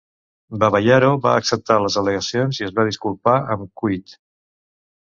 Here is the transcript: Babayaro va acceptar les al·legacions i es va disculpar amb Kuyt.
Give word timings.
Babayaro 0.63 1.11
va 1.25 1.35
acceptar 1.41 1.77
les 1.83 1.99
al·legacions 2.03 2.63
i 2.63 2.69
es 2.71 2.75
va 2.81 2.89
disculpar 2.91 3.39
amb 3.57 3.71
Kuyt. 3.83 4.19